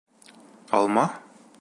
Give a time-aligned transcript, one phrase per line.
[0.77, 1.05] —Алма?..